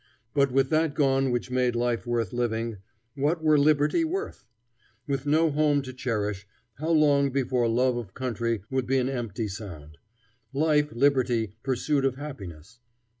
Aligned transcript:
But 0.33 0.51
with 0.51 0.71
that 0.71 0.95
gone 0.95 1.29
which 1.29 1.51
made 1.51 1.75
life 1.75 2.07
worth 2.07 2.33
living, 2.33 2.77
what 3.13 3.43
were 3.43 3.59
liberty 3.59 4.03
worth? 4.03 4.47
With 5.05 5.27
no 5.27 5.51
home 5.51 5.83
to 5.83 5.93
cherish, 5.93 6.47
how 6.79 6.89
long 6.89 7.29
before 7.29 7.67
love 7.69 7.97
of 7.97 8.15
country 8.15 8.63
would 8.71 8.87
be 8.87 8.97
an 8.97 9.09
empty 9.09 9.47
sound? 9.47 9.99
Life, 10.53 10.91
liberty, 10.91 11.53
pursuit 11.61 12.03
of 12.03 12.15
happiness? 12.15 12.79